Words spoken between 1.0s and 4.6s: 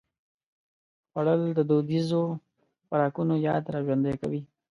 خوړل د دودیزو خوراکونو یاد راژوندي کوي